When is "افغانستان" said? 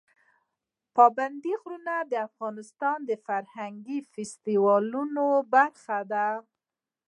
2.27-2.97